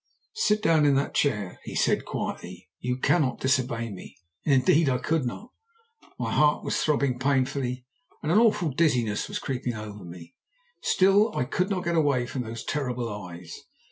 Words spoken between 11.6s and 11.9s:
not